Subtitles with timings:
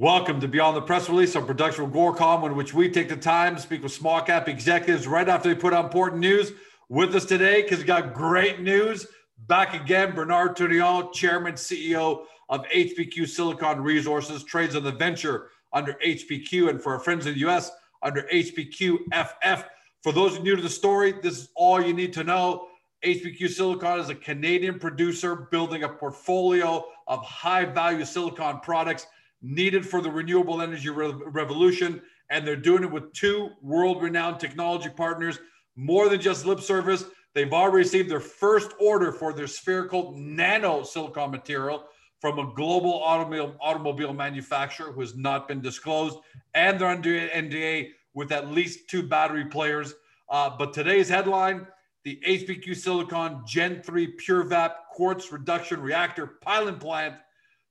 [0.00, 3.16] Welcome to Beyond the Press Release, a production of Agoracom, in which we take the
[3.16, 6.52] time to speak with small cap executives right after they put out important news.
[6.88, 9.08] With us today, because we got great news.
[9.48, 15.94] Back again, Bernard Tourillon, Chairman, CEO of HPQ Silicon Resources, trades on the venture under
[15.94, 19.64] HPQ, and for our friends in the US, under HPQ FF.
[20.04, 22.68] For those new to the story, this is all you need to know.
[23.04, 29.08] HPQ Silicon is a Canadian producer building a portfolio of high value silicon products
[29.42, 32.02] needed for the renewable energy re- revolution.
[32.30, 35.38] And they're doing it with two world renowned technology partners,
[35.76, 37.04] more than just lip service.
[37.34, 41.84] They've already received their first order for their spherical nano silicon material
[42.20, 46.18] from a global automobile, automobile manufacturer who has not been disclosed.
[46.54, 49.94] And they're under NDA with at least two battery players.
[50.28, 51.66] Uh, but today's headline
[52.04, 57.16] the HPQ Silicon Gen 3 PureVap quartz reduction reactor pilot plant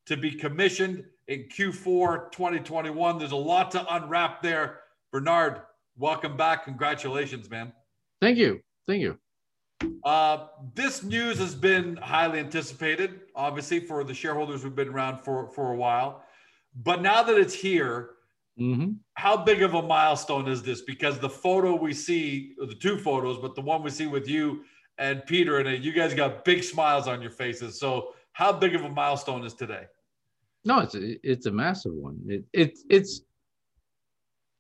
[0.06, 3.20] to be commissioned in Q4 2021.
[3.20, 4.80] There's a lot to unwrap there.
[5.12, 5.62] Bernard,
[5.98, 6.66] welcome back.
[6.66, 7.74] Congratulations, man.
[8.22, 8.62] Thank you.
[8.88, 9.18] Thank you.
[10.04, 15.52] Uh, this news has been highly anticipated, obviously, for the shareholders who've been around for,
[15.52, 16.24] for a while.
[16.84, 18.12] But now that it's here,
[18.60, 18.94] mm-hmm.
[19.16, 20.82] how big of a milestone is this?
[20.82, 24.64] Because the photo we see, the two photos, but the one we see with you
[24.98, 27.80] and Peter in it, you guys got big smiles on your faces.
[27.80, 29.86] So, how big of a milestone is today?
[30.66, 32.20] No, it's a, it's a massive one.
[32.28, 33.22] It, it it's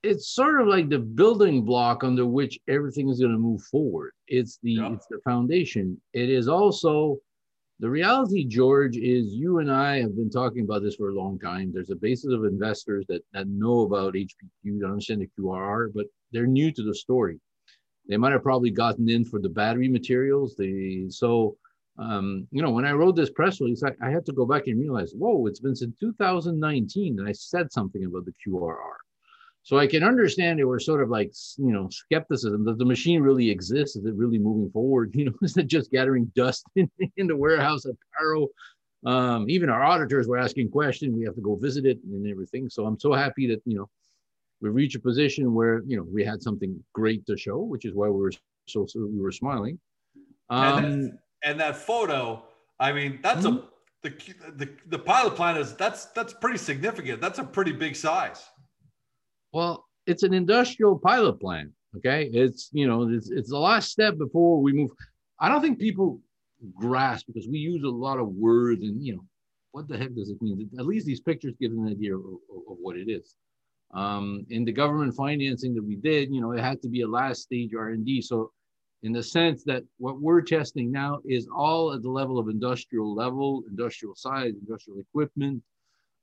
[0.04, 4.12] it's sort of like the building block under which everything is going to move forward.
[4.28, 4.94] It's the yeah.
[4.94, 6.00] it's the foundation.
[6.14, 7.17] It is also
[7.80, 11.38] the reality, George, is you and I have been talking about this for a long
[11.38, 11.72] time.
[11.72, 16.08] There's a basis of investors that, that know about HPQ, that understand the QRR, but
[16.32, 17.39] they're new to the story.
[18.10, 20.55] They might have probably gotten in for the battery materials.
[20.58, 21.58] They so
[22.00, 24.68] um, you know, when I wrote this press release, I, I, had to go back
[24.68, 28.98] and realize, whoa, it's been since 2019 that I said something about the QRR.
[29.64, 33.22] So I can understand they were sort of like, you know, skepticism that the machine
[33.22, 33.96] really exists.
[33.96, 35.12] Is it really moving forward?
[35.16, 38.48] You know, is it just gathering dust in, in the warehouse at Pyro?
[39.06, 41.16] Um, even our auditors were asking questions.
[41.16, 42.70] We have to go visit it and everything.
[42.70, 43.90] So I'm so happy that, you know,
[44.62, 47.94] we reached a position where, you know, we had something great to show, which is
[47.94, 48.32] why we were
[48.68, 49.80] so, so we were smiling.
[50.50, 51.12] Um,
[51.43, 52.43] and that photo,
[52.80, 53.58] I mean, that's mm-hmm.
[53.58, 53.70] a
[54.03, 54.09] the,
[54.55, 57.21] the the pilot plant is that's that's pretty significant.
[57.21, 58.45] That's a pretty big size.
[59.53, 61.71] Well, it's an industrial pilot plant.
[61.98, 64.92] Okay, it's you know it's it's the last step before we move.
[65.39, 66.21] I don't think people
[66.75, 69.25] grasp because we use a lot of words and you know
[69.71, 70.67] what the heck does it mean?
[70.80, 73.36] At least these pictures give an idea of, of, of what it is.
[73.93, 77.08] Um, in the government financing that we did, you know, it had to be a
[77.08, 78.21] last stage R and D.
[78.21, 78.52] So
[79.04, 83.14] in the sense that what we're testing now is all at the level of industrial
[83.14, 85.62] level, industrial size, industrial equipment.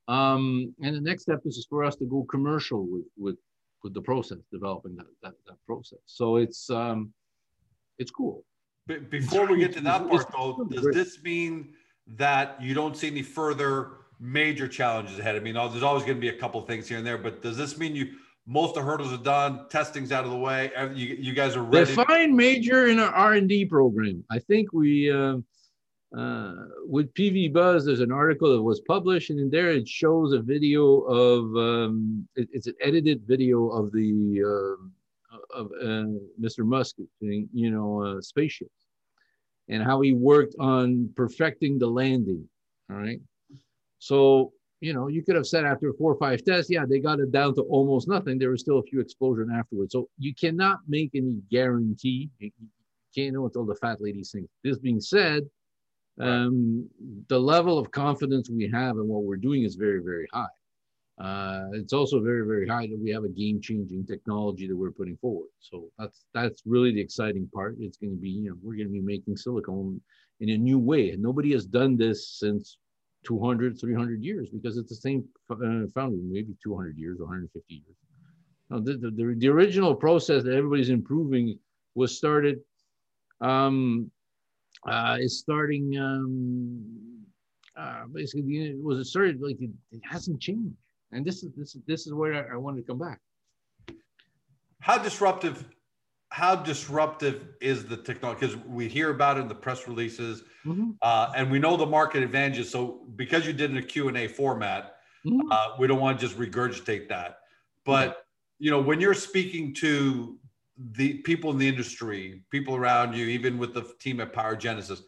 [0.07, 3.37] Um, and the next step is for us to go commercial with, with,
[3.83, 5.99] with the process, developing that, that, that process.
[6.05, 7.13] So it's, um,
[7.97, 8.43] it's cool.
[8.87, 11.73] But before we get to that part though, does this mean
[12.07, 15.35] that you don't see any further major challenges ahead?
[15.35, 17.41] I mean, there's always going to be a couple of things here and there, but
[17.41, 18.11] does this mean you
[18.47, 19.67] most of the hurdles are done.
[19.69, 20.71] Testing's out of the way.
[20.93, 24.23] You, you guys are ready define major in our r&d program.
[24.29, 25.37] I think we uh,
[26.15, 26.53] uh,
[26.85, 30.39] with pv buzz there's an article that was published and in there it shows a
[30.39, 36.05] video of um, it, it's an edited video of the uh, of uh,
[36.39, 38.85] mr musk you know uh, spaceships
[39.67, 42.47] and how he worked on perfecting the landing
[42.89, 43.19] all right?
[43.99, 47.19] So you know, you could have said after four or five tests, yeah, they got
[47.19, 48.37] it down to almost nothing.
[48.37, 49.93] There was still a few explosions afterwards.
[49.93, 52.29] So you cannot make any guarantee.
[52.39, 52.51] You
[53.15, 54.49] can't know until the fat lady sings.
[54.63, 55.43] This being said,
[56.19, 56.89] um,
[57.27, 60.47] the level of confidence we have in what we're doing is very, very high.
[61.17, 65.15] Uh, it's also very, very high that we have a game-changing technology that we're putting
[65.17, 65.47] forward.
[65.59, 67.77] So that's that's really the exciting part.
[67.79, 70.01] It's going to be, you know, we're going to be making silicone
[70.41, 72.77] in a new way, and nobody has done this since
[73.25, 77.95] 200, 300 years because it's the same uh, foundry, maybe 200 years, 150 years.
[78.69, 81.59] Now, the, the, the, original process that everybody's improving
[81.93, 82.59] was started,
[83.41, 84.09] um,
[84.87, 87.23] uh, is starting, um,
[87.77, 90.75] uh, basically, it was it started like it, it, hasn't changed.
[91.11, 93.19] And this is, this, is, this is where I, I wanted to come back.
[94.79, 95.65] How disruptive
[96.35, 98.41] how disruptive is the technology?
[98.41, 100.89] Because we hear about it in the press releases, mm-hmm.
[101.01, 102.69] uh, and we know the market advantages.
[102.69, 105.49] So because you did in a Q and A format, mm-hmm.
[105.49, 107.37] uh, we don't want to just regurgitate that.
[107.85, 108.25] But
[108.59, 110.37] you know, when you're speaking to
[110.91, 115.03] the people in the industry, people around you, even with the team at PyroGenesis,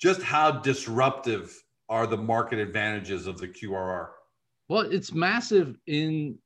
[0.00, 4.08] just how disruptive are the market advantages of the QRR?
[4.68, 6.38] Well, it's massive in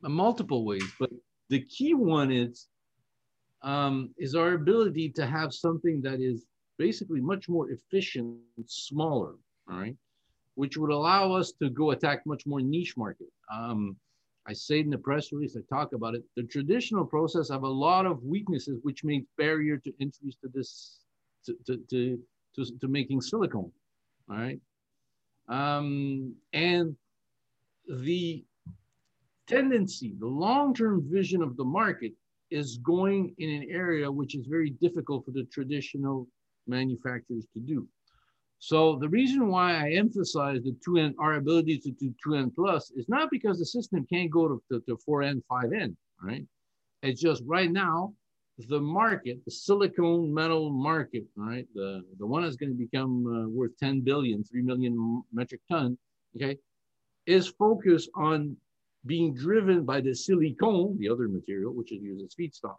[0.00, 1.10] multiple ways, but
[1.50, 2.68] the key one is
[3.64, 6.44] um, is our ability to have something that is
[6.78, 9.34] basically much more efficient, smaller,
[9.70, 9.96] all right,
[10.54, 13.28] which would allow us to go attack much more niche market.
[13.52, 13.96] Um,
[14.46, 16.22] I say in the press release, I talk about it.
[16.36, 21.00] The traditional process have a lot of weaknesses, which makes barrier to entry to this,
[21.46, 22.20] to, to, to,
[22.56, 23.72] to, to making silicone,
[24.30, 24.60] all right?
[25.48, 26.94] Um, and
[27.88, 28.44] the
[29.46, 32.12] tendency, the long-term vision of the market
[32.54, 36.28] is going in an area which is very difficult for the traditional
[36.66, 37.86] manufacturers to do.
[38.60, 43.08] So the reason why I emphasize the 2N, our ability to do 2N plus is
[43.08, 46.46] not because the system can't go to, to, to 4N, 5N, right?
[47.02, 48.14] It's just right now,
[48.68, 51.66] the market, the silicone metal market, right?
[51.74, 55.98] The, the one that's going to become uh, worth 10 billion, 3 million metric ton,
[56.36, 56.56] okay,
[57.26, 58.56] is focused on
[59.06, 62.76] being driven by the silicone, the other material, which is used as feedstock.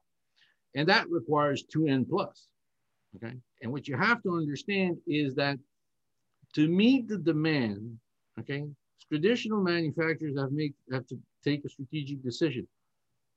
[0.75, 2.47] And that requires 2N plus,
[3.15, 3.35] okay?
[3.61, 5.57] And what you have to understand is that
[6.55, 7.97] to meet the demand,
[8.39, 8.65] okay,
[9.07, 12.67] traditional manufacturers have, make, have to take a strategic decision.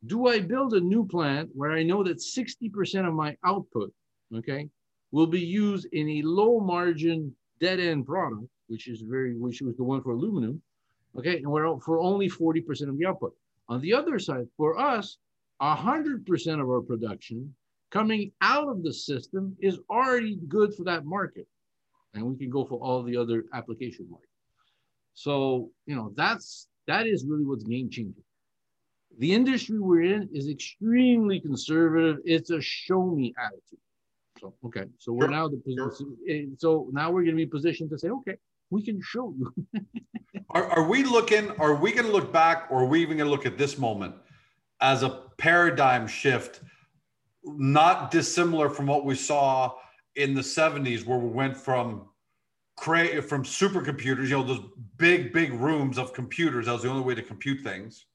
[0.07, 3.93] Do I build a new plant where I know that 60% of my output,
[4.35, 4.69] okay,
[5.11, 9.77] will be used in a low margin dead end product, which is very, which was
[9.77, 10.63] the one for aluminum,
[11.17, 13.35] okay, and we're for only 40% of the output.
[13.69, 15.19] On the other side, for us,
[15.61, 17.55] 100% of our production
[17.91, 21.47] coming out of the system is already good for that market.
[22.15, 24.33] And we can go for all the other application markets.
[25.15, 28.23] So, you know, that's that is really what's game changing.
[29.19, 32.19] The industry we're in is extremely conservative.
[32.25, 33.81] It's a show me attitude.
[34.41, 34.85] So, okay.
[34.99, 36.17] So we're now the position.
[36.29, 38.37] Eh, so now we're going to be positioned to say, okay,
[38.71, 39.53] we can show you.
[40.51, 43.29] are, are we looking, are we going to look back or are we even going
[43.29, 44.15] to look at this moment
[44.81, 46.61] as a paradigm shift,
[47.45, 49.75] not dissimilar from what we saw
[50.17, 52.09] in the 70s where we went from
[52.77, 54.63] create from supercomputers, you know, those
[54.97, 56.67] big, big rooms of computers.
[56.67, 58.07] That was the only way to compute things,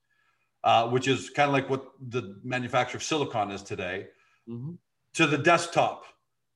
[0.63, 4.07] uh, which is kind of like what the manufacture of silicon is today,
[4.49, 4.71] mm-hmm.
[5.15, 6.05] to the desktop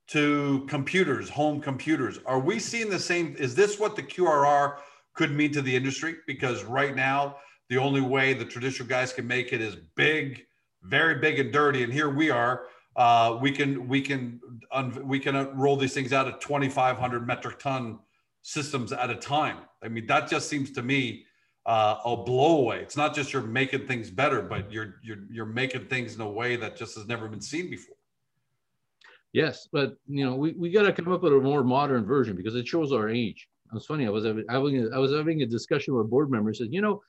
[0.07, 2.19] to computers, home computers.
[2.25, 3.35] Are we seeing the same?
[3.37, 4.77] Is this what the QRR
[5.13, 6.15] could mean to the industry?
[6.25, 7.37] Because right now,
[7.69, 10.45] the only way the traditional guys can make it is big,
[10.83, 11.83] very big and dirty.
[11.83, 12.63] And here we are.
[12.95, 14.39] Uh, we can we can
[15.03, 17.99] we can roll these things out at 2,500 metric ton
[18.41, 19.57] systems at a time.
[19.83, 21.25] I mean, that just seems to me
[21.67, 22.81] uh, a blowaway.
[22.81, 26.29] It's not just you're making things better, but you're you're you're making things in a
[26.29, 27.96] way that just has never been seen before.
[29.37, 32.35] Yes, but you know, we, we got to come up with a more modern version
[32.35, 33.47] because it shows our age.
[33.71, 34.07] It was funny.
[34.07, 36.51] I was having I was having a discussion with a board member.
[36.55, 37.03] Said, you know,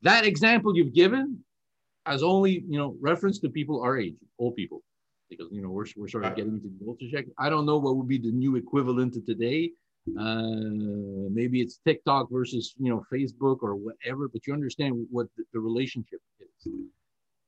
[0.00, 1.38] that example you've given
[2.06, 4.80] has only you know reference to people our age, old people,
[5.28, 7.26] because you know we're we're sort of getting into the voltage check.
[7.38, 9.70] I don't know what would be the new equivalent to today.
[10.18, 15.44] Uh, maybe it's TikTok versus you know Facebook or whatever, but you understand what the,
[15.52, 16.72] the relationship is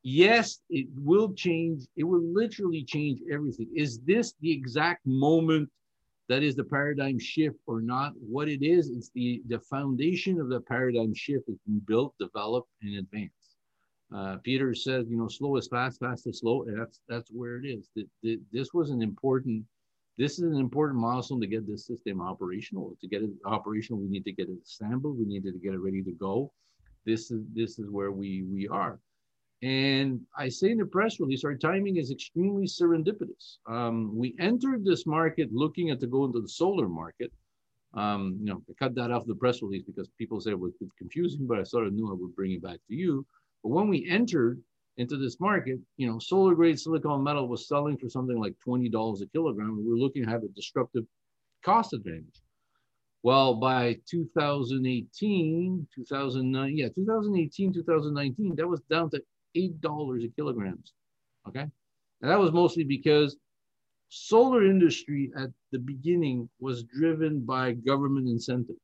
[0.02, 1.84] yes, it will change.
[1.96, 3.68] It will literally change everything.
[3.74, 5.68] Is this the exact moment
[6.28, 8.12] that is the paradigm shift or not?
[8.16, 12.70] What it is, it's the, the foundation of the paradigm shift has been built, developed,
[12.82, 13.34] and advanced.
[14.14, 16.62] Uh, Peter says, you know, slow is fast, fast is slow.
[16.64, 17.90] And that's that's where it is.
[17.94, 19.64] The, the, this was an important.
[20.16, 22.96] This is an important milestone to get this system operational.
[23.00, 25.18] To get it operational, we need to get it assembled.
[25.18, 26.52] We needed to get it ready to go.
[27.04, 28.98] This is this is where we we are.
[29.62, 33.56] And I say in the press release, our timing is extremely serendipitous.
[33.66, 37.32] Um, we entered this market looking at to go into the solar market.
[37.94, 40.74] Um, you know, I cut that off the press release because people say it was
[40.96, 43.26] confusing, but I sort of knew I would bring it back to you.
[43.62, 44.62] But when we entered
[44.98, 49.22] into this market, you know, solar grade silicon metal was selling for something like $20
[49.22, 49.76] a kilogram.
[49.76, 51.04] We were looking to have a disruptive
[51.64, 52.42] cost advantage.
[53.24, 59.22] Well, by 2018, 2009, yeah, 2018, 2019, that was down to
[59.58, 60.92] $8 a kilograms.
[61.48, 61.66] Okay.
[62.20, 63.36] And that was mostly because
[64.08, 68.76] solar industry at the beginning was driven by government incentive.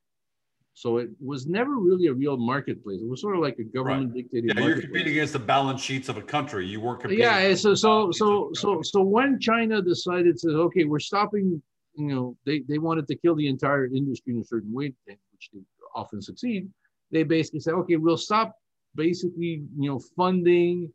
[0.75, 3.01] So it was never really a real marketplace.
[3.01, 4.23] It was sort of like a government right.
[4.23, 4.53] dictated.
[4.57, 6.67] Yeah, you're competing against the balance sheets of a country.
[6.67, 7.23] You weren't competing.
[7.23, 11.63] Yeah, so so so so so when China decided to okay, we're stopping.
[11.97, 15.51] You know, they they wanted to kill the entire industry in a certain way, which
[15.53, 15.61] they
[15.95, 16.69] often succeed.
[17.13, 18.57] They basically said, okay, we'll stop
[18.95, 20.93] basically, you know, funding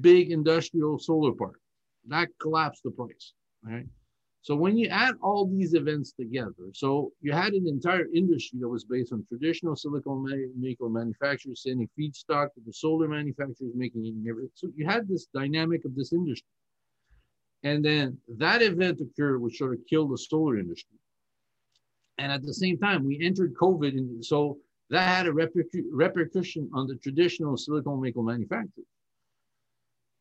[0.00, 1.58] big industrial solar park.
[2.08, 3.32] That collapsed the price,
[3.62, 3.86] right?
[4.42, 8.68] So when you add all these events together, so you had an entire industry that
[8.68, 14.28] was based on traditional silicon maker manufacturers sending feedstock to the solar manufacturers making it.
[14.28, 14.50] Everything.
[14.54, 16.48] So you had this dynamic of this industry.
[17.62, 20.98] And then that event occurred, which sort of killed the solar industry.
[22.18, 23.96] And at the same time, we entered COVID.
[23.96, 24.58] And so
[24.90, 28.86] that had a repercu- repercussion on the traditional silicon maker manufacturers.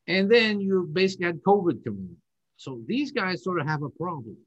[0.07, 2.17] And then you basically had COVID coming in.
[2.57, 4.37] So these guys sort of have a problem.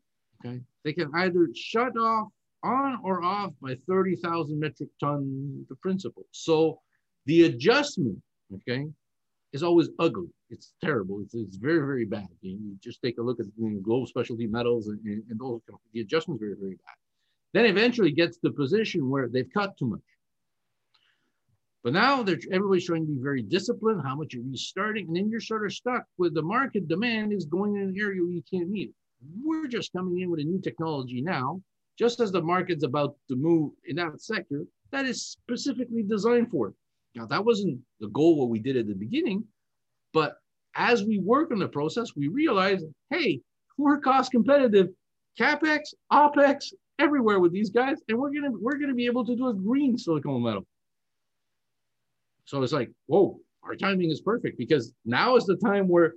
[0.44, 0.60] Okay.
[0.84, 2.28] They can either shut off
[2.62, 6.24] on or off by 30,000 metric ton the principle.
[6.32, 6.80] So
[7.26, 8.20] the adjustment,
[8.54, 8.86] okay,
[9.52, 10.28] is always ugly.
[10.50, 11.20] It's terrible.
[11.22, 12.28] It's, it's very, very bad.
[12.40, 15.60] You, just take a look at know, Globe Specialty Metals and, and, and those,
[15.92, 16.96] the adjustment's very, very bad.
[17.54, 20.00] Then eventually gets to the position where they've cut too much.
[21.84, 25.30] But now they're, everybody's trying to be very disciplined, how much you're restarting, and then
[25.30, 28.42] you're sort of stuck with the market demand is going in an area where you
[28.50, 28.92] can't meet.
[29.42, 31.62] We're just coming in with a new technology now,
[31.98, 36.68] just as the market's about to move in that sector that is specifically designed for
[36.68, 36.74] it.
[37.14, 39.44] Now, that wasn't the goal what we did at the beginning,
[40.12, 40.38] but
[40.74, 43.40] as we work on the process, we realize, hey,
[43.76, 44.88] we're cost competitive,
[45.38, 49.48] capex, opex, everywhere with these guys, and we're gonna we're gonna be able to do
[49.48, 50.66] a green silicon metal.
[52.44, 56.14] So it's like, whoa, our timing is perfect because now is the time where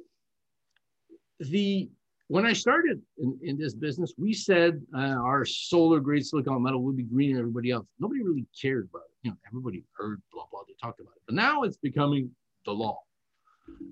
[1.39, 1.89] the
[2.29, 6.84] when I started in, in this business, we said uh, our solar grade silicon metal
[6.84, 7.86] would be greener than everybody else.
[8.00, 9.15] Nobody really cared about it.
[9.24, 10.62] You know, everybody heard blah blah.
[10.67, 12.31] They talked about it, but now it's becoming
[12.65, 13.00] the law.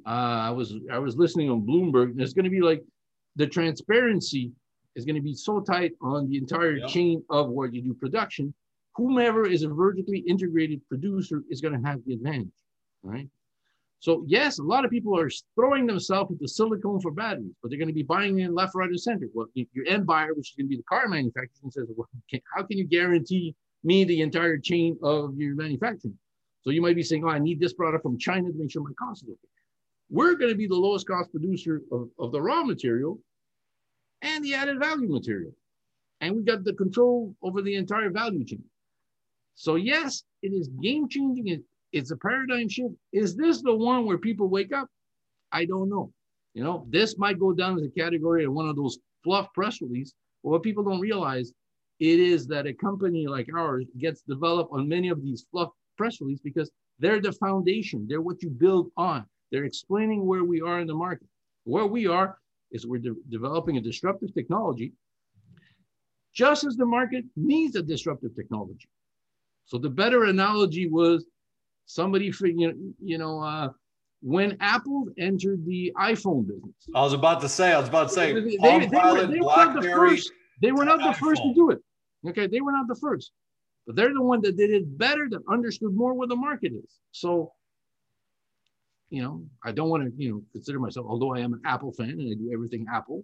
[0.05, 2.83] Uh, I was I was listening on Bloomberg, and it's going to be like
[3.35, 4.51] the transparency
[4.95, 6.89] is going to be so tight on the entire yep.
[6.89, 8.53] chain of where you do production
[8.95, 12.47] whomever is a vertically integrated producer is going to have the advantage,
[13.03, 13.27] right?
[13.99, 17.79] So yes, a lot of people are throwing themselves into silicon for batteries, but they're
[17.79, 19.27] going to be buying in left, right, and center.
[19.33, 22.07] Well, your end buyer, which is going to be the car manufacturer, says, well,
[22.55, 26.17] how can you guarantee me the entire chain of your manufacturing?
[26.61, 28.83] So you might be saying, oh, I need this product from China to make sure
[28.83, 29.39] my cost is okay.
[30.09, 33.19] We're going to be the lowest cost producer of, of the raw material
[34.25, 35.51] and the added value material.
[36.19, 38.63] And we got the control over the entire value chain.
[39.53, 41.47] So yes, it is game changing.
[41.47, 41.61] It,
[41.93, 42.95] it's a paradigm shift.
[43.13, 44.89] Is this the one where people wake up?
[45.51, 46.11] I don't know.
[46.55, 49.81] You know, this might go down as a category of one of those fluff press
[49.81, 50.13] release.
[50.43, 51.53] But what people don't realize,
[51.99, 56.19] it is that a company like ours gets developed on many of these fluff press
[56.19, 58.05] release because they're the foundation.
[58.09, 59.25] They're what you build on.
[59.51, 61.27] They're explaining where we are in the market.
[61.65, 62.37] Where we are
[62.71, 64.93] is we're de- developing a disruptive technology,
[66.33, 68.89] just as the market needs a disruptive technology.
[69.65, 71.25] So the better analogy was
[71.85, 73.69] somebody, for, you know, you know uh,
[74.21, 76.75] when Apple entered the iPhone business.
[76.93, 79.39] I was about to say, I was about to say, they, they, they, were, they
[79.39, 80.31] were, not the first.
[80.61, 81.15] They were not the iPhone.
[81.15, 81.79] first to do it.
[82.27, 83.31] Okay, they were not the first,
[83.85, 86.99] but they're the one that did it better, that understood more where the market is.
[87.11, 87.51] So,
[89.09, 91.91] you know, I don't want to, you know, consider myself, although I am an Apple
[91.91, 93.23] fan and I do everything Apple.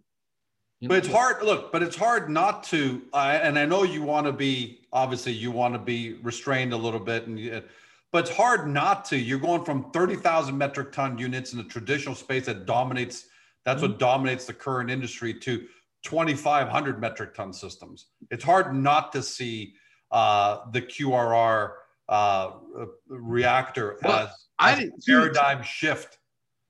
[0.79, 1.43] You know, but it's hard.
[1.43, 3.01] Look, but it's hard not to.
[3.13, 6.77] Uh, and I know you want to be obviously you want to be restrained a
[6.77, 7.63] little bit, and
[8.11, 9.17] but it's hard not to.
[9.17, 13.27] You're going from thirty thousand metric ton units in the traditional space that dominates.
[13.63, 13.91] That's mm-hmm.
[13.91, 15.67] what dominates the current industry to
[16.03, 18.07] 2,500 metric ton systems.
[18.31, 19.75] It's hard not to see
[20.11, 21.73] uh, the QRR
[22.09, 22.51] uh,
[23.07, 24.29] reactor well,
[24.59, 26.17] as, as a paradigm shift.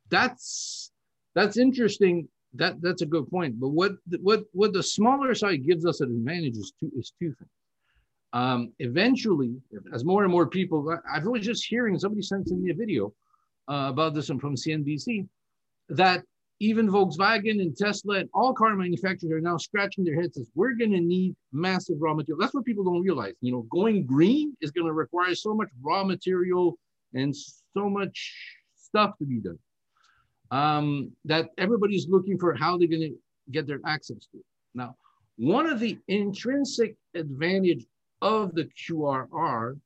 [0.09, 0.91] That's
[1.35, 3.59] that's interesting that that's a good point.
[3.59, 7.33] But what what what the smaller side gives us an advantage is two is two
[7.33, 7.49] things.
[8.33, 9.55] Um, eventually,
[9.93, 13.13] as more and more people, I was just hearing somebody sent me a video
[13.69, 15.27] uh, about this one from CNBC
[15.89, 16.23] that
[16.61, 20.37] even Volkswagen and Tesla and all car manufacturers are now scratching their heads.
[20.37, 22.39] as we're going to need massive raw material.
[22.39, 23.33] That's what people don't realize.
[23.41, 26.77] You know, going green is going to require so much raw material
[27.15, 28.35] and so much
[28.75, 29.57] stuff to be done
[30.51, 33.15] um, that everybody's looking for how they're going to
[33.49, 34.45] get their access to it.
[34.75, 34.95] Now,
[35.37, 37.87] one of the intrinsic advantage
[38.21, 39.79] of the QRR,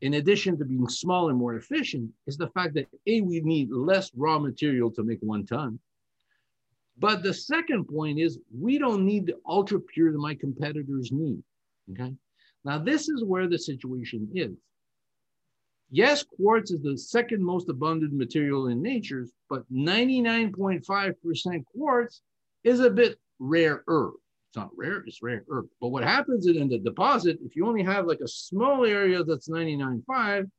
[0.00, 3.70] in addition to being smaller and more efficient, is the fact that A, we need
[3.70, 5.78] less raw material to make one ton.
[6.98, 11.42] But the second point is we don't need the ultra pure that my competitors need.
[11.90, 12.14] Okay.
[12.64, 14.52] Now, this is where the situation is.
[15.90, 22.22] Yes, quartz is the second most abundant material in nature, but 99.5% quartz
[22.64, 24.12] is a bit rarer.
[24.48, 25.44] It's not rare, it's rare.
[25.50, 25.68] Earth.
[25.80, 29.48] But what happens in the deposit, if you only have like a small area that's
[29.48, 30.50] 99.5,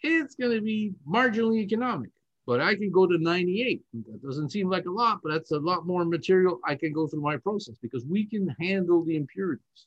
[0.00, 2.10] it's going to be marginally economic.
[2.46, 3.82] But I can go to 98.
[4.06, 7.06] That doesn't seem like a lot, but that's a lot more material I can go
[7.06, 9.86] through my process because we can handle the impurities.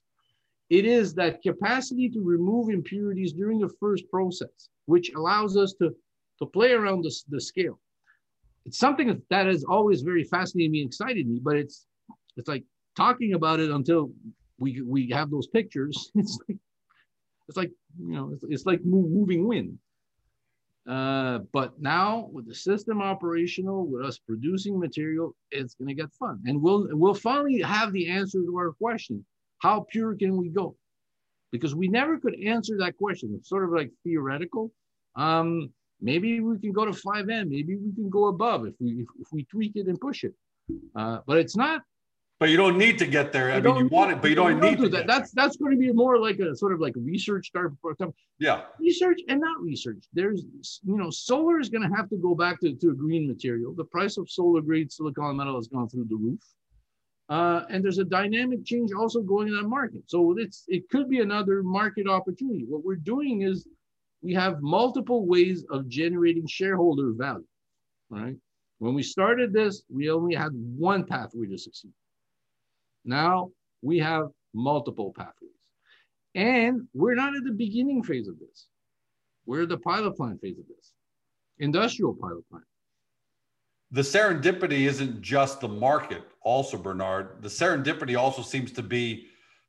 [0.69, 5.95] It is that capacity to remove impurities during the first process, which allows us to,
[6.39, 7.79] to play around the, the scale.
[8.65, 11.85] It's something that has always very fascinated me, excited me, but it's
[12.35, 12.65] it's like
[12.97, 14.11] talking about it until
[14.59, 16.11] we we have those pictures.
[16.15, 16.57] It's like
[17.47, 19.79] it's like you know it's, it's like moving wind.
[20.87, 26.13] Uh, but now with the system operational, with us producing material, it's going to get
[26.13, 29.25] fun, and we'll we'll finally have the answer to our question:
[29.59, 30.77] How pure can we go?
[31.51, 33.33] Because we never could answer that question.
[33.37, 34.71] It's sort of like theoretical.
[35.17, 37.49] Um, maybe we can go to 5N.
[37.49, 40.33] Maybe we can go above if we if, if we tweak it and push it.
[40.95, 41.81] Uh, but it's not
[42.39, 43.51] but you don't need to get there.
[43.51, 44.89] I mean, you want it, but you don't, need to.
[44.89, 45.07] That.
[45.07, 47.73] That's that's going to be more like a sort of like research start.
[48.37, 48.61] Yeah.
[48.79, 50.05] Research and not research.
[50.13, 50.43] There's,
[50.83, 53.73] you know, solar is going to have to go back to, to a green material.
[53.73, 56.39] The price of solar grade silicon metal has gone through the roof.
[57.29, 60.03] Uh, and there's a dynamic change also going in that market.
[60.05, 62.65] So it's it could be another market opportunity.
[62.67, 63.67] What we're doing is
[64.21, 67.45] we have multiple ways of generating shareholder value.
[68.09, 68.35] Right.
[68.79, 71.91] When we started this, we only had one pathway to succeed.
[73.07, 73.49] Now
[73.81, 75.51] we have multiple pathways.
[76.35, 78.67] And we're not at the beginning phase of this.
[79.45, 80.93] We're at the pilot plant phase of this,
[81.57, 82.65] industrial pilot plant.
[83.91, 87.41] The serendipity isn't just the market, also, Bernard.
[87.41, 89.27] The serendipity also seems to be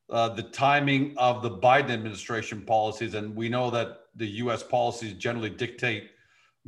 [0.09, 3.13] uh, the timing of the Biden administration policies.
[3.13, 6.09] And we know that the US policies generally dictate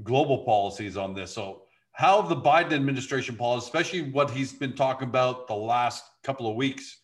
[0.03, 1.33] global policies on this.
[1.33, 1.63] So,
[1.93, 6.55] how the Biden administration policy, especially what he's been talking about the last couple of
[6.55, 6.97] weeks,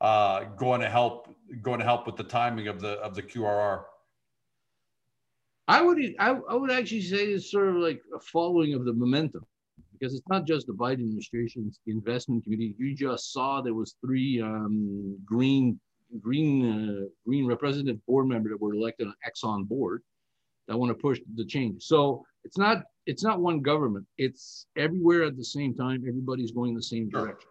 [0.00, 3.84] uh, going to help going to help with the timing of the of the QRR?
[5.66, 8.92] I would I, I would actually say it's sort of like a following of the
[8.92, 9.46] momentum
[9.92, 12.74] because it's not just the Biden administration's investment committee.
[12.78, 15.80] You just saw there was three um, green
[16.20, 20.02] green uh, green representative board members that were elected on Exxon board
[20.68, 21.82] that want to push the change.
[21.82, 24.06] So it's not it's not one government.
[24.18, 26.04] It's everywhere at the same time.
[26.06, 27.48] Everybody's going the same direction.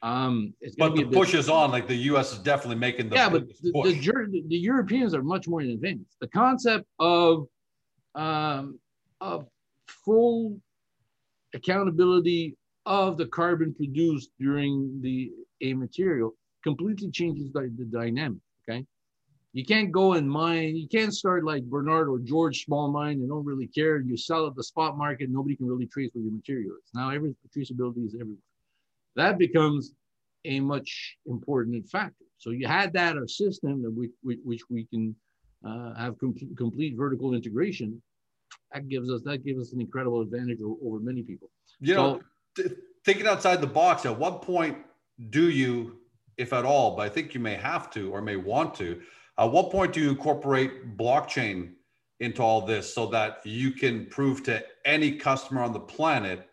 [0.00, 1.70] Um, but the push is on.
[1.72, 2.32] Like the U.S.
[2.32, 6.16] is definitely making the yeah, but the, the, the, Europeans are much more in advance.
[6.20, 7.48] The concept of
[8.14, 8.78] um,
[9.20, 9.46] of
[9.86, 10.60] full
[11.52, 18.38] accountability of the carbon produced during the a material completely changes the, the dynamic.
[18.68, 18.86] Okay,
[19.52, 20.76] you can't go and mine.
[20.76, 23.98] You can't start like Bernard or George small mine and don't really care.
[24.00, 25.30] You sell at the spot market.
[25.30, 26.90] Nobody can really trace where your material is.
[26.94, 28.36] Now every traceability is everywhere.
[29.16, 29.92] That becomes
[30.44, 32.24] a much important factor.
[32.36, 35.14] So you had that a system that we, we which we can
[35.66, 38.00] uh, have com- complete vertical integration.
[38.72, 41.50] That gives us that gives us an incredible advantage over, over many people.
[41.80, 42.20] You so, know,
[42.54, 42.72] th-
[43.04, 44.06] thinking outside the box.
[44.06, 44.78] At what point
[45.30, 45.98] do you,
[46.36, 49.00] if at all, but I think you may have to or may want to,
[49.38, 51.72] at what point do you incorporate blockchain
[52.20, 56.48] into all this so that you can prove to any customer on the planet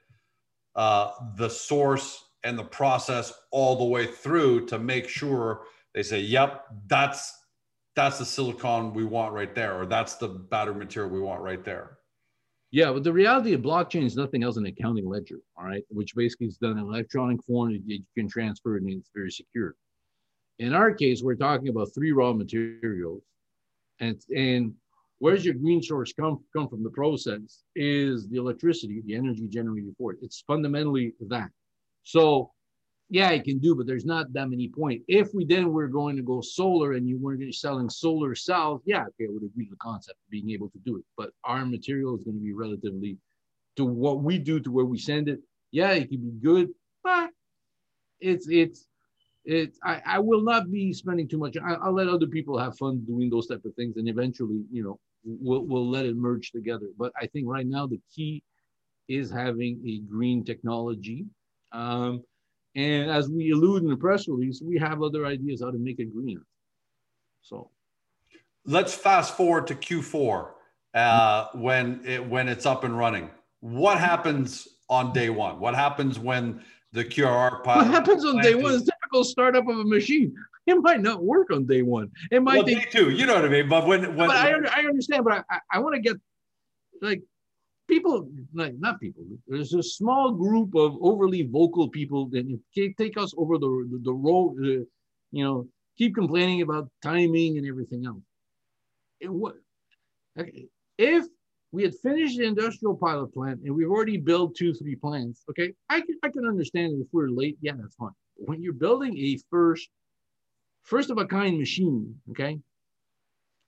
[0.76, 6.20] uh, the source and the process all the way through to make sure they say,
[6.20, 7.34] "Yep, that's
[7.96, 11.64] that's the silicon we want right there," or "That's the battery material we want right
[11.64, 11.98] there."
[12.72, 16.14] Yeah, but the reality of blockchain is nothing else than accounting ledger, all right, which
[16.14, 17.72] basically is done in electronic form.
[17.72, 19.76] You can transfer it and it's very secure.
[20.60, 23.22] In our case, we're talking about three raw materials,
[24.00, 24.74] and and
[25.20, 26.84] where's your green source come come from?
[26.84, 30.20] The process is the electricity, the energy generated for it.
[30.22, 31.50] It's fundamentally that.
[32.04, 32.52] So,
[33.10, 35.02] yeah, it can do, but there's not that many point.
[35.08, 39.02] If we then were going to go solar and you weren't selling solar cells, yeah,
[39.02, 41.04] okay, I would agree with the concept of being able to do it.
[41.18, 43.18] But our material is going to be relatively
[43.76, 45.40] to what we do to where we send it.
[45.72, 46.70] Yeah, it can be good,
[47.04, 47.32] but
[48.22, 48.88] it's it's
[49.46, 51.56] it, I, I will not be spending too much.
[51.58, 54.84] I, will let other people have fun doing those type of things, and eventually, you
[54.84, 56.88] know, we'll we'll let it merge together.
[56.98, 58.44] But I think right now the key
[59.08, 61.26] is having a green technology,
[61.72, 62.24] um,
[62.76, 66.00] and as we allude in the press release, we have other ideas how to make
[66.00, 66.46] it greener.
[67.44, 67.70] So,
[68.66, 70.50] let's fast forward to Q4
[70.96, 73.30] uh, when it when it's up and running.
[73.60, 75.60] What happens on day one?
[75.60, 76.64] What happens when
[76.96, 77.86] the QRR pilot.
[77.86, 80.34] What happens on day one is typical startup of a machine.
[80.66, 82.10] It might not work on day one.
[82.32, 83.12] It might well, day two.
[83.12, 83.70] You know what I mean?
[83.70, 86.16] But when, when but I, I understand, but I, I want to get
[87.02, 87.22] like
[87.88, 89.24] people, like not people.
[89.48, 92.60] There's a small group of overly vocal people that
[92.98, 94.58] take us over the the, the road.
[94.60, 94.86] Uh,
[95.32, 98.24] you know, keep complaining about timing and everything else.
[99.22, 99.56] And what?
[100.98, 101.26] If
[101.76, 105.44] we had finished the industrial pilot plant and we've already built two, three plants.
[105.50, 105.74] Okay.
[105.90, 107.58] I can, I can understand it if we're late.
[107.62, 108.12] Yeah, that's fine.
[108.38, 109.90] When you're building a first,
[110.84, 112.60] first of a kind machine, okay,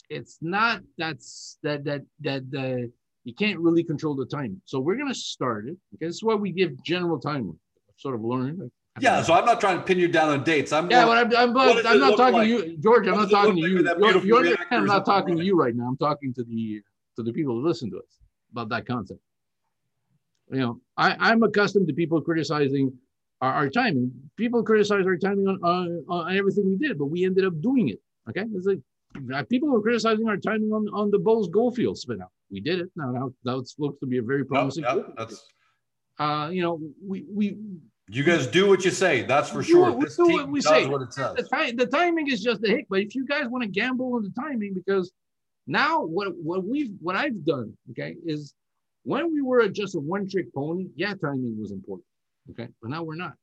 [0.09, 2.87] it's not that's that that that uh,
[3.25, 4.61] you can't really control the time.
[4.65, 5.77] So we're gonna start it.
[5.95, 7.57] Okay, this is why we give general time.
[7.89, 8.71] I've sort of learned.
[8.99, 10.73] Yeah, so I'm not trying to pin you down on dates.
[10.73, 12.47] I'm yeah, but I'm, I'm, I'm not talking like?
[12.47, 13.07] to you, George.
[13.07, 13.83] I'm not talking to you.
[13.83, 15.87] You're, you're understand, I'm not talking to you right now.
[15.87, 16.81] I'm talking to the
[17.17, 18.19] to the people who listen to us
[18.51, 19.19] about that concept.
[20.51, 22.93] You know, I, I'm accustomed to people criticizing
[23.41, 24.11] our, our timing.
[24.37, 27.89] People criticize our timing on, on, on everything we did, but we ended up doing
[27.89, 27.99] it.
[28.29, 28.79] Okay, it's like
[29.33, 32.31] uh, people were criticizing our timing on, on the Beauce Gold Fields spin out.
[32.49, 32.89] We did it.
[32.95, 34.83] Now, now that looks to be a very promising.
[34.83, 35.45] No, that's.
[36.19, 37.57] Uh, you know, we we.
[38.09, 39.23] You guys do what you say.
[39.23, 39.91] That's for sure.
[39.91, 40.87] We do what we say.
[40.87, 41.35] What it says.
[41.35, 42.87] The, the timing is just a hick.
[42.89, 45.11] But if you guys want to gamble on the timing, because
[45.67, 48.53] now what what we've what I've done, okay, is
[49.03, 52.05] when we were just a one trick pony, yeah, timing was important.
[52.51, 53.33] Okay, but now we're not.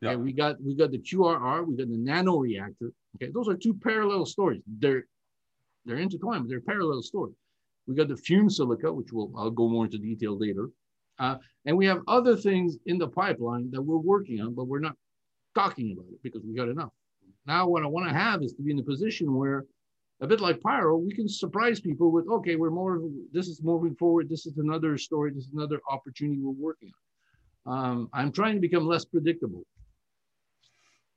[0.00, 2.92] Yeah, okay, we got we got the QRR, we got the nano reactor.
[3.16, 4.62] Okay, those are two parallel stories.
[4.66, 5.04] They're
[5.84, 7.36] they're intertwined, but they're parallel stories.
[7.86, 10.70] We got the fume silica, which will I'll go more into detail later,
[11.18, 14.80] uh, and we have other things in the pipeline that we're working on, but we're
[14.80, 14.96] not
[15.54, 16.90] talking about it because we got enough.
[17.46, 19.64] Now, what I want to have is to be in a position where,
[20.20, 23.00] a bit like Pyro, we can surprise people with, okay, we're more.
[23.32, 24.28] This is moving forward.
[24.28, 25.32] This is another story.
[25.32, 26.90] This is another opportunity we're working
[27.66, 27.78] on.
[27.78, 29.64] Um, I'm trying to become less predictable.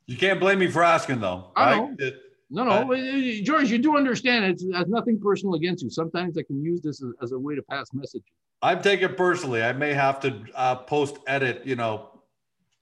[0.06, 1.52] You can't blame me for asking, though.
[1.56, 1.78] I right?
[1.78, 1.96] know.
[2.00, 2.16] It,
[2.52, 5.92] no, no, George, you do understand it has nothing personal against you.
[5.92, 8.26] Sometimes I can use this as, as a way to pass messages.
[8.64, 9.62] I'm taking it personally.
[9.62, 12.22] I may have to uh, post edit, you know,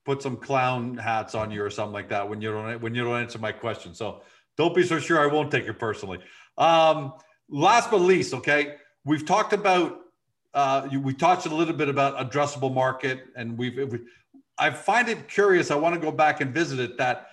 [0.05, 3.03] put some clown hats on you or something like that when you don't when you
[3.03, 3.93] don't answer my question.
[3.93, 4.21] So
[4.57, 6.19] don't be so sure I won't take it personally.
[6.57, 7.13] Um,
[7.49, 10.01] last but least, okay, we've talked about
[10.53, 14.05] uh, we talked a little bit about addressable market, and we've, we've
[14.57, 15.69] I find it curious.
[15.69, 16.97] I want to go back and visit it.
[16.97, 17.27] That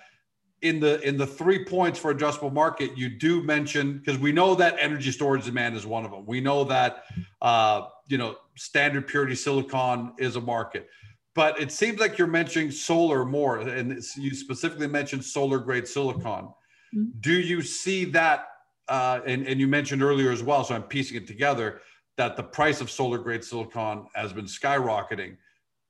[0.60, 4.54] in the in the three points for addressable market, you do mention because we know
[4.56, 6.26] that energy storage demand is one of them.
[6.26, 7.04] We know that
[7.40, 10.88] uh, you know standard purity silicon is a market,
[11.34, 16.48] but it seems like you're mentioning solar more, and you specifically mentioned solar grade silicon.
[16.94, 17.18] Mm-hmm.
[17.20, 18.46] Do you see that?
[18.86, 21.80] Uh, and and you mentioned earlier as well, so I'm piecing it together
[22.16, 25.36] that the price of solar grade silicon has been skyrocketing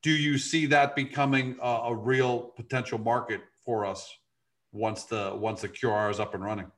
[0.04, 4.06] do you see that becoming a, a, real potential market for us
[4.70, 6.70] once the once the QRR is up and running?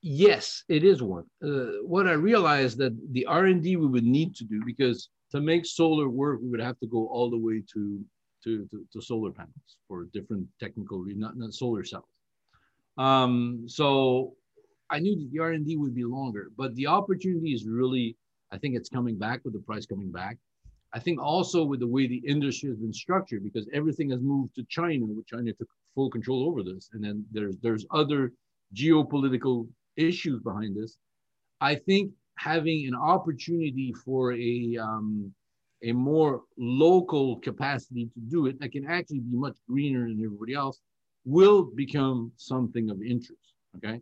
[0.00, 1.24] Yes, it is one.
[1.44, 5.08] Uh, what I realized that the R and D we would need to do because
[5.32, 8.00] to make solar work, we would have to go all the way to
[8.44, 12.04] to, to, to solar panels for different technical, not, not solar cells.
[12.96, 14.34] Um, so
[14.90, 18.16] I knew that the R and D would be longer, but the opportunity is really,
[18.52, 20.38] I think it's coming back with the price coming back.
[20.92, 24.54] I think also with the way the industry has been structured, because everything has moved
[24.54, 28.32] to China, which China took full control over this, and then there's there's other
[28.74, 30.96] geopolitical issues behind this.
[31.60, 35.32] I think having an opportunity for a um,
[35.82, 40.54] a more local capacity to do it that can actually be much greener than everybody
[40.54, 40.80] else
[41.24, 43.54] will become something of interest.
[43.76, 44.00] Okay.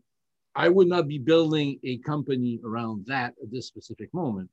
[0.55, 4.51] I would not be building a company around that at this specific moment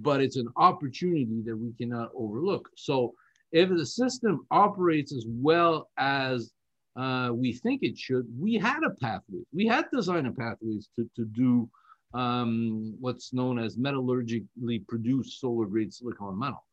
[0.00, 2.70] but it's an opportunity that we cannot overlook.
[2.76, 3.14] So
[3.52, 6.52] if the system operates as well as
[6.96, 9.42] uh, we think it should, we had a pathway.
[9.52, 11.68] We had designed a pathways to, to do
[12.14, 16.64] um, what's known as metallurgically produced solar grade silicon metal.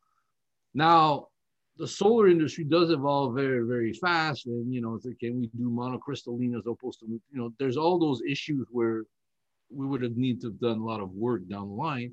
[0.73, 1.27] Now,
[1.77, 4.45] the solar industry does evolve very, very fast.
[4.45, 8.21] And, you know, can we do monocrystalline as opposed to, you know, there's all those
[8.29, 9.03] issues where
[9.71, 12.12] we would have need to have done a lot of work down the line.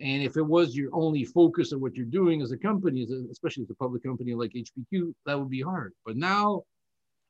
[0.00, 3.64] And if it was your only focus of what you're doing as a company, especially
[3.64, 5.92] as a public company like HPQ, that would be hard.
[6.04, 6.62] But now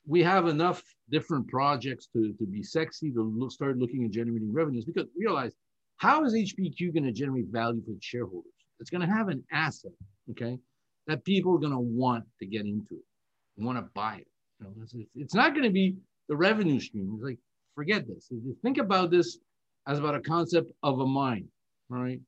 [0.06, 4.52] we have enough different projects to, to be sexy, to look, start looking at generating
[4.52, 5.52] revenues because realize
[5.96, 8.52] how is HPQ going to generate value for its shareholders?
[8.80, 9.92] It's going to have an asset,
[10.30, 10.58] okay,
[11.06, 14.26] that people are going to want to get into it, want to buy it.
[14.60, 15.96] You know, it's, it's not going to be
[16.28, 17.12] the revenue stream.
[17.14, 17.38] It's like,
[17.74, 18.30] forget this.
[18.62, 19.38] Think about this
[19.86, 21.46] as about a concept of a mine,
[21.88, 22.20] right?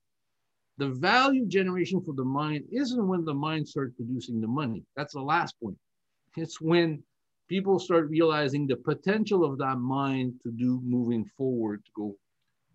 [0.78, 4.82] The value generation for the mine isn't when the mine starts producing the money.
[4.94, 5.78] That's the last point.
[6.36, 7.02] It's when
[7.48, 12.16] people start realizing the potential of that mine to do moving forward to go.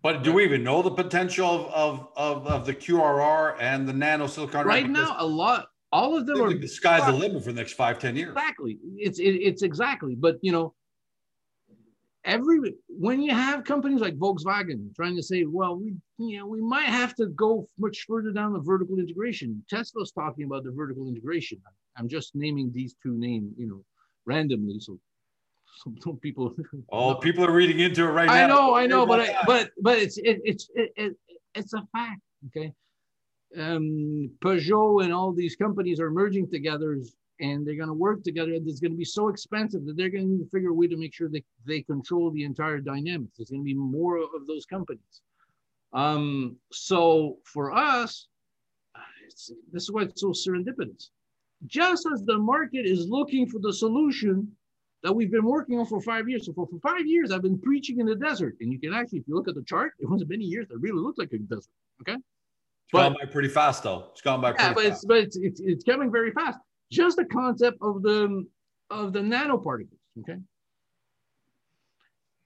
[0.02, 3.92] But do we even know the potential of, of, of, of the QRR and the
[3.92, 4.66] nano silicon?
[4.66, 6.54] Right now, a lot, all of them are.
[6.54, 8.30] The sky's the limit for the next five, ten years.
[8.30, 8.78] Exactly.
[8.96, 10.14] It's, it, it's exactly.
[10.14, 10.74] But, you know,
[12.24, 16.60] every when you have companies like Volkswagen trying to say, well, we you know we
[16.60, 19.64] might have to go much further down the vertical integration.
[19.68, 21.60] Tesla's talking about the vertical integration.
[21.96, 23.84] I'm just naming these two names, you know,
[24.24, 24.98] randomly, so
[26.00, 26.54] some people.
[26.90, 28.32] Oh, people are reading into it right now.
[28.32, 31.16] I know, I know, but I, but but it's it, it's it, it,
[31.54, 32.20] it's a fact.
[32.48, 32.72] Okay,
[33.58, 36.98] um, Peugeot and all these companies are merging together
[37.40, 38.52] and they're going to work together.
[38.52, 40.96] And it's going to be so expensive that they're going to figure a way to
[40.96, 43.32] make sure they, they control the entire dynamics.
[43.36, 45.22] There's going to be more of those companies.
[45.92, 48.28] Um, so for us,
[49.72, 51.10] this is why it's so serendipitous.
[51.66, 54.50] Just as the market is looking for the solution
[55.02, 56.46] that we've been working on for five years.
[56.46, 58.56] So for, for five years, I've been preaching in the desert.
[58.60, 60.78] And you can actually, if you look at the chart, it wasn't many years that
[60.78, 61.72] really looked like a desert.
[62.00, 62.16] Okay.
[62.92, 64.08] It's but, gone by pretty fast though.
[64.12, 64.92] It's gone by yeah, but fast.
[64.92, 66.58] it's but it's, it's it's coming very fast
[66.92, 68.46] just the concept of the
[68.90, 69.88] of the nanoparticles.
[70.20, 70.38] Okay.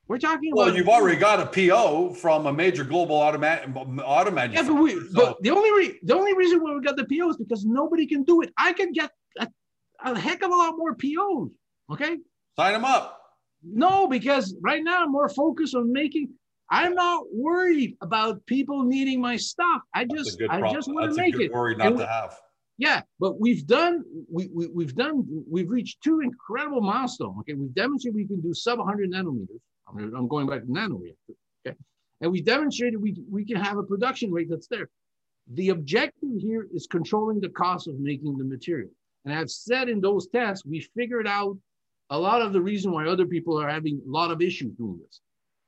[0.09, 0.73] We're talking well, about.
[0.73, 4.55] Well, you've already got a PO from a major global auto, auto manufacturer.
[4.55, 5.09] Yeah, but, we, so.
[5.15, 8.07] but the only re- the only reason why we got the PO is because nobody
[8.07, 8.53] can do it.
[8.57, 9.49] I can get a,
[10.05, 11.51] a heck of a lot more POs.
[11.91, 12.19] Okay.
[12.55, 13.21] Sign them up.
[13.65, 16.31] No, because right now I'm more focused on making.
[16.71, 19.83] I'm not worried about people needing my stuff.
[19.95, 21.53] I just I just want to make it.
[21.53, 22.37] Worry not and to have.
[22.79, 27.37] Yeah, but we've done we, we we've done we've reached two incredible milestones.
[27.41, 29.61] Okay, we've demonstrated we can do sub 100 nanometers.
[29.89, 31.15] I'm, going back to nanometer.
[31.67, 31.77] Okay,
[32.21, 34.89] and we demonstrated we we can have a production rate that's there.
[35.53, 38.91] The objective here is controlling the cost of making the material.
[39.25, 41.57] And I've said in those tests, we figured out
[42.11, 44.99] a lot of the reason why other people are having a lot of issues doing
[45.05, 45.21] this.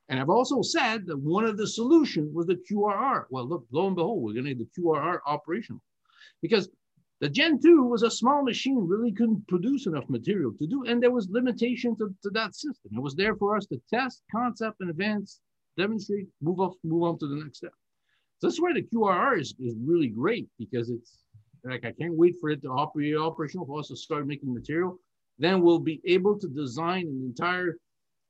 [0.08, 3.24] And I've also said that one of the solutions was the QRR.
[3.30, 5.82] Well, look, lo and behold, we're going to get the QRR operational
[6.40, 6.68] because
[7.20, 11.02] the Gen 2 was a small machine, really couldn't produce enough material to do, and
[11.02, 12.92] there was limitations to, to that system.
[12.94, 15.40] It was there for us to test, concept, and advance,
[15.76, 17.72] demonstrate, move up, move on to the next step.
[18.38, 21.18] So that's why the QRR is, is really great because it's
[21.64, 24.98] like I can't wait for it to operate operational for us to start making material.
[25.40, 27.78] Then we'll be able to design an entire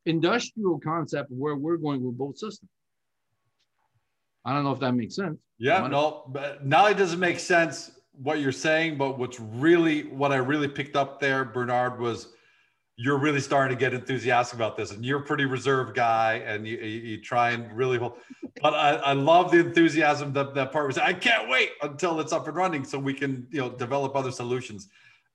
[0.09, 2.71] industrial concept where we're going with both systems.
[4.45, 5.39] I don't know if that makes sense.
[5.59, 10.33] Yeah, no, but now it doesn't make sense what you're saying, but what's really what
[10.33, 12.29] I really picked up there, Bernard, was
[12.97, 16.67] you're really starting to get enthusiastic about this, and you're a pretty reserved guy, and
[16.67, 18.15] you, you try and really hold.
[18.61, 20.99] But I, I love the enthusiasm that that part was.
[20.99, 24.33] I can't wait until it's up and running, so we can you know develop other
[24.33, 24.89] solutions.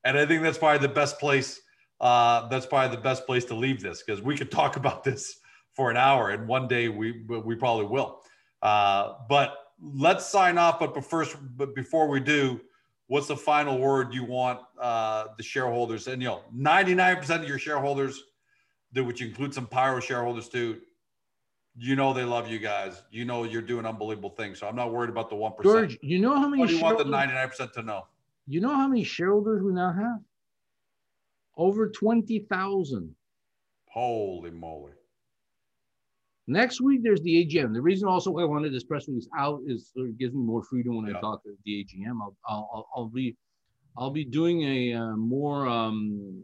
[0.04, 1.62] And I think that's probably the best place.
[2.04, 5.38] Uh, that's probably the best place to leave this because we could talk about this
[5.72, 8.22] for an hour, and one day we we probably will.
[8.62, 10.80] Uh, but let's sign off.
[10.80, 12.60] But first, but before we do,
[13.08, 17.60] what's the final word you want uh, the shareholders and you know 99% of your
[17.60, 18.24] shareholders
[18.96, 20.80] which include some pyro shareholders too
[21.76, 24.92] you know they love you guys you know you're doing unbelievable things so i'm not
[24.92, 27.72] worried about the 1% george you know how many what do you want the 99%
[27.72, 28.04] to know
[28.48, 30.20] you know how many shareholders we now have
[31.58, 33.16] over 20000
[33.89, 34.94] holy moly
[36.48, 37.74] Next week, there's the AGM.
[37.74, 40.62] The reason also I wanted this press release out is so it gives me more
[40.63, 41.18] freedom when yeah.
[41.18, 42.20] I talk at the AGM.
[42.22, 43.38] I'll, I'll, I'll be,
[43.98, 46.44] I'll be doing a uh, more, um,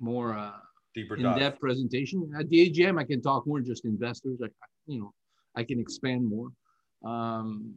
[0.00, 0.52] more uh,
[0.94, 2.98] deeper in-depth presentation at the AGM.
[2.98, 4.40] I can talk more just investors.
[4.42, 4.48] I,
[4.86, 5.12] you know,
[5.54, 6.48] I can expand more.
[7.04, 7.76] Um,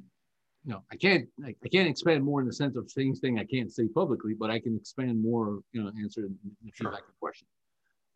[0.66, 1.28] no, I can't.
[1.44, 4.34] I, I, can't expand more in the sense of things thing I can't say publicly,
[4.38, 5.60] but I can expand more.
[5.74, 7.14] You know, answer the feedback sure.
[7.20, 7.48] question.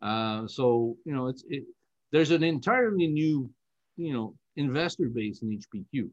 [0.02, 1.64] Uh, so you know, it's it,
[2.12, 3.50] there's an entirely new,
[3.96, 6.10] you know, investor base in HPQ.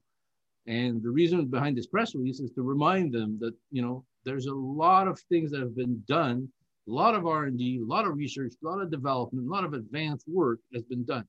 [0.67, 4.47] And the reason behind this press release is to remind them that, you know, there's
[4.47, 6.49] a lot of things that have been done,
[6.87, 9.73] a lot of R&D, a lot of research, a lot of development, a lot of
[9.73, 11.25] advanced work has been done.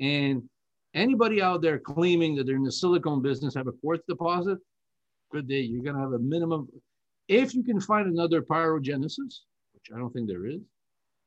[0.00, 0.42] And
[0.94, 4.58] anybody out there claiming that they're in the silicone business have a quartz deposit,
[5.32, 5.60] good day.
[5.60, 6.68] You're going to have a minimum.
[7.28, 9.40] If you can find another pyrogenesis,
[9.72, 10.60] which I don't think there is,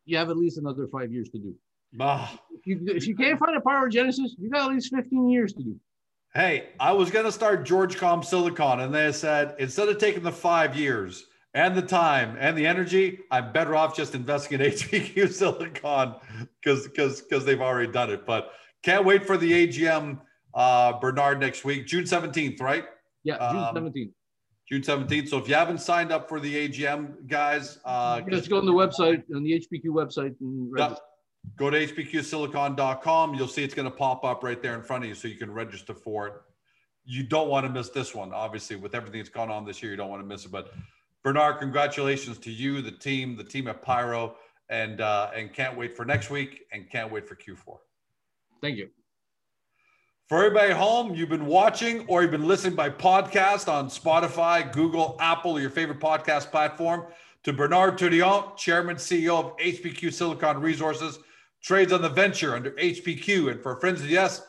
[0.05, 1.53] you have at least another five years to do.
[1.99, 2.39] Ah.
[2.53, 5.63] If you, if you can't find a pyrogenesis, you got at least 15 years to
[5.63, 5.75] do.
[6.33, 10.23] Hey, I was going to start George Com Silicon, and they said instead of taking
[10.23, 14.71] the five years and the time and the energy, I'm better off just investing in
[14.71, 16.15] HPQ Silicon
[16.61, 18.25] because because because they've already done it.
[18.25, 18.51] But
[18.87, 20.17] can't wait for the AGM,
[20.53, 22.85] uh, Bernard, next week, June 17th, right?
[23.25, 24.11] Yeah, June um, 17th.
[24.69, 25.27] June 17th.
[25.27, 28.71] So if you haven't signed up for the AGM, guys, uh, just go on the
[28.71, 31.01] website, on the HPQ website, and register.
[31.57, 33.33] Go to hpqsilicon.com.
[33.33, 35.35] You'll see it's going to pop up right there in front of you so you
[35.35, 36.33] can register for it.
[37.03, 38.33] You don't want to miss this one.
[38.33, 40.51] Obviously, with everything that's gone on this year, you don't want to miss it.
[40.51, 40.73] But
[41.23, 44.35] Bernard, congratulations to you, the team, the team at Pyro,
[44.69, 47.79] and uh, and can't wait for next week and can't wait for Q4.
[48.61, 48.89] Thank you.
[50.27, 55.15] For everybody home, you've been watching or you've been listening by podcast on Spotify, Google,
[55.21, 57.05] Apple, or your favorite podcast platform.
[57.43, 61.19] To Bernard Tourillon, Chairman, CEO of HPQ Silicon Resources,
[61.63, 63.51] trades on the venture under HPQ.
[63.51, 64.41] And for friends of yes,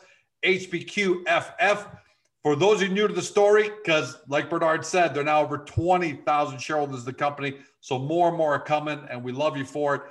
[0.43, 1.97] HPQFF.
[2.43, 5.59] For those of you new to the story, because like Bernard said, they're now over
[5.59, 7.57] 20,000 shareholders of the company.
[7.79, 10.01] So more and more are coming, and we love you for it.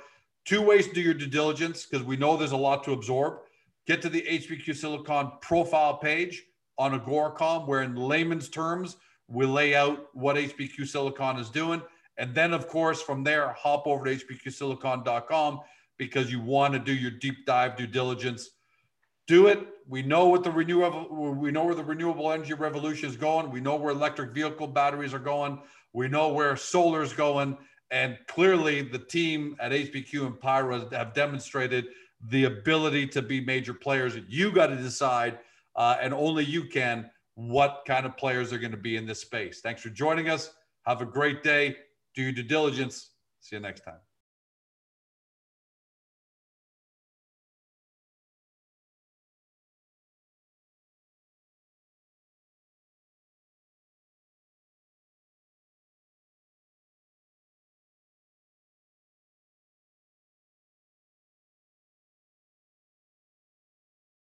[0.45, 3.39] Two ways to do your due diligence because we know there's a lot to absorb.
[3.89, 6.43] Get to the HPQ Silicon profile page
[6.77, 8.97] on Agoracom, where in layman's terms,
[9.27, 11.81] we lay out what HPQ Silicon is doing.
[12.17, 15.61] And then, of course, from there, hop over to hpqsilicon.com
[15.97, 18.51] because you want to do your deep dive due diligence
[19.27, 19.67] do it.
[19.87, 23.51] We know what the renewable we know where the renewable energy revolution is going.
[23.51, 25.61] We know where electric vehicle batteries are going.
[25.93, 27.57] We know where solar is going.
[27.91, 31.85] And clearly the team at HPQ and Pyro have demonstrated
[32.27, 34.17] the ability to be major players.
[34.27, 35.39] You got to decide,
[35.75, 39.21] uh, and only you can, what kind of players are going to be in this
[39.21, 39.61] space.
[39.61, 40.53] Thanks for joining us.
[40.85, 41.77] Have a great day.
[42.15, 43.11] Do your due diligence.
[43.39, 44.08] See you next time.